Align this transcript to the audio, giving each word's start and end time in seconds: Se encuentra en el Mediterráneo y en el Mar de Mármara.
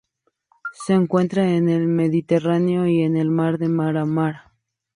Se 0.73 0.93
encuentra 0.93 1.47
en 1.47 1.69
el 1.69 1.85
Mediterráneo 1.87 2.87
y 2.87 3.03
en 3.03 3.15
el 3.17 3.29
Mar 3.29 3.59
de 3.59 3.67
Mármara. 3.67 4.51